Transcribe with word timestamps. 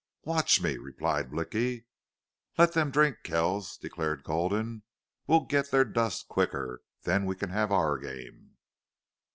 "Watch 0.23 0.59
me!" 0.63 0.77
replied 0.79 1.29
Blicky. 1.29 1.85
"Let 2.57 2.73
them 2.73 2.89
drink, 2.89 3.17
Kells," 3.21 3.77
declared 3.77 4.23
Gulden. 4.23 4.81
"We'll 5.27 5.45
get 5.45 5.69
their 5.69 5.85
dust 5.85 6.27
quicker. 6.27 6.81
Then 7.03 7.27
we 7.27 7.35
can 7.35 7.51
have 7.51 7.71
our 7.71 7.99
game." 7.99 8.55